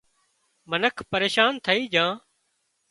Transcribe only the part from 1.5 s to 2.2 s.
ٿئي جھان